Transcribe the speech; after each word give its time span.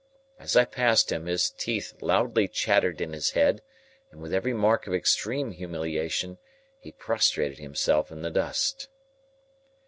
As 0.39 0.55
I 0.55 0.65
passed 0.65 1.11
him, 1.11 1.27
his 1.27 1.51
teeth 1.51 1.93
loudly 2.01 2.47
chattered 2.47 3.01
in 3.01 3.13
his 3.13 3.29
head, 3.37 3.61
and 4.09 4.19
with 4.19 4.33
every 4.33 4.51
mark 4.51 4.87
of 4.87 4.95
extreme 4.95 5.51
humiliation, 5.51 6.39
he 6.79 6.91
prostrated 6.91 7.59
himself 7.59 8.11
in 8.11 8.23
the 8.23 8.31
dust. 8.31 8.89